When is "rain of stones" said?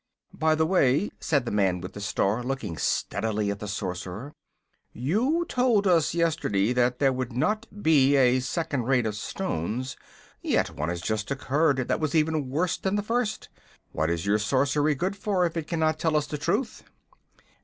8.85-9.95